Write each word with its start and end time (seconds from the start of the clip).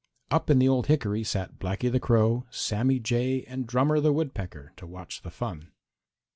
Up 0.31 0.49
in 0.49 0.57
the 0.57 0.67
old 0.67 0.87
hickory 0.87 1.23
sat 1.23 1.59
Blacky 1.59 1.91
the 1.91 1.99
Crow, 1.99 2.47
Sammy 2.49 2.97
Jay 2.99 3.43
and 3.43 3.67
Drummer 3.67 3.99
the 3.99 4.11
Woodpecker, 4.11 4.73
to 4.77 4.87
watch 4.87 5.21
the 5.21 5.29
fun. 5.29 5.73